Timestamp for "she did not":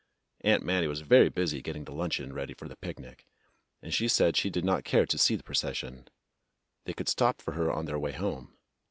4.35-4.83